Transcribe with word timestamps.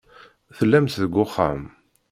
Tellamt 0.57 0.97
deg 1.01 1.13
uxxam. 1.23 1.61